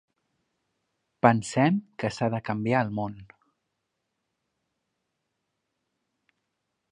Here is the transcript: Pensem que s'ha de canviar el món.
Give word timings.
Pensem 1.25 1.77
que 2.03 2.11
s'ha 2.15 2.29
de 2.35 2.39
canviar 2.47 2.79
el 2.87 2.95
món. 3.01 3.19